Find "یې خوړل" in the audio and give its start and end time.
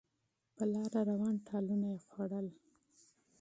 1.93-2.47